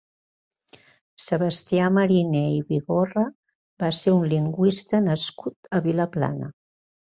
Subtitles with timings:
[1.23, 3.27] Sebastià Mariner i Bigorra
[3.85, 6.53] va ser un lingüista nascut a Vilaplana.